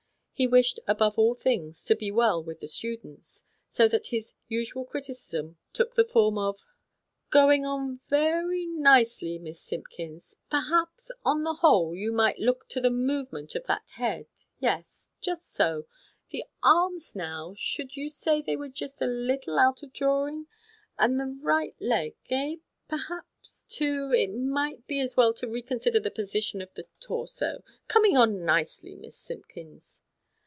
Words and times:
He 0.33 0.47
wished, 0.47 0.79
above 0.87 1.19
all 1.19 1.35
things, 1.35 1.83
to 1.83 1.95
be 1.95 2.09
well 2.09 2.43
with 2.43 2.61
the 2.61 2.67
students, 2.67 3.43
so 3.69 3.87
that 3.87 4.07
his 4.07 4.33
usual 4.47 4.85
criticism 4.85 5.59
.took 5.71 5.93
the 5.93 6.03
form 6.03 6.39
of:" 6.39 6.65
Going 7.29 7.63
on 7.63 7.99
ve 8.09 8.15
r 8.15 8.47
y 8.47 8.65
nicely, 8.67 9.37
Miss 9.37 9.61
Simpkins. 9.61 10.37
Perhaps, 10.49 11.11
on 11.23 11.43
the 11.43 11.53
whole, 11.53 11.93
you 11.95 12.11
might 12.11 12.39
look 12.39 12.67
to 12.69 12.81
the 12.81 12.89
movement 12.89 13.53
of 13.53 13.67
that 13.67 13.83
head. 13.89 14.25
Yes, 14.59 15.11
just 15.21 15.53
so. 15.53 15.85
The 16.31 16.45
arms, 16.63 17.15
now, 17.15 17.53
should 17.55 17.95
you 17.95 18.09
say 18.09 18.41
they 18.41 18.55
were 18.57 18.67
just 18.67 18.99
a 18.99 19.05
little 19.05 19.59
out 19.59 19.83
of 19.83 19.93
drawing? 19.93 20.47
And 20.97 21.19
the 21.19 21.37
right 21.43 21.75
leg, 21.79 22.15
eh? 22.31 22.55
perhaps, 22.87 23.67
too, 23.69 24.11
it 24.11 24.33
might 24.33 24.87
be 24.87 24.99
as 25.01 25.15
well 25.15 25.35
to 25.35 25.47
reconsider 25.47 25.99
the 25.99 26.09
position 26.09 26.63
of 26.63 26.73
the 26.73 26.87
torso. 26.99 27.61
Coming 27.87 28.17
on 28.17 28.43
nicely, 28.43 28.95
Miss 28.95 29.19
Simpkins." 29.19 30.01